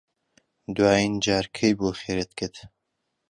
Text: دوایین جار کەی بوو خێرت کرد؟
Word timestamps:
دوایین 0.75 1.13
جار 1.25 1.45
کەی 1.57 1.73
بوو 1.77 1.99
خێرت 2.01 2.31
کرد؟ 2.39 2.55